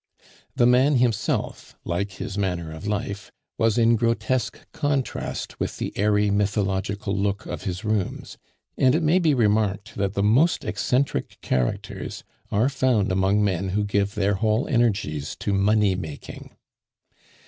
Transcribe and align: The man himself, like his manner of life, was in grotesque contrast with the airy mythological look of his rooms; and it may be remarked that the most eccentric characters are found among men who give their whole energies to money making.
The 0.55 0.65
man 0.65 0.95
himself, 0.95 1.75
like 1.85 2.13
his 2.13 2.35
manner 2.35 2.71
of 2.71 2.87
life, 2.87 3.31
was 3.59 3.77
in 3.77 3.95
grotesque 3.97 4.57
contrast 4.71 5.59
with 5.59 5.77
the 5.77 5.95
airy 5.95 6.31
mythological 6.31 7.15
look 7.15 7.45
of 7.45 7.65
his 7.65 7.85
rooms; 7.85 8.39
and 8.79 8.95
it 8.95 9.03
may 9.03 9.19
be 9.19 9.35
remarked 9.35 9.93
that 9.97 10.15
the 10.15 10.23
most 10.23 10.65
eccentric 10.65 11.39
characters 11.41 12.23
are 12.51 12.67
found 12.67 13.11
among 13.11 13.43
men 13.43 13.69
who 13.69 13.83
give 13.83 14.15
their 14.15 14.33
whole 14.33 14.67
energies 14.67 15.35
to 15.35 15.53
money 15.53 15.93
making. 15.93 16.55